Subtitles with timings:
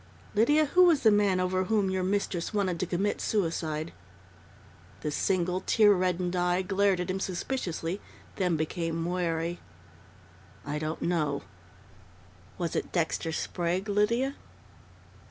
[0.33, 3.93] "Lydia, who was the man over whom your mistress wanted to commit suicide?"
[5.01, 8.01] The single, tear reddened eye glared at him suspiciously,
[8.37, 9.59] then became wary.
[10.65, 11.43] "I don't know."
[12.57, 14.33] "Was it Dexter Sprague, Lydia?"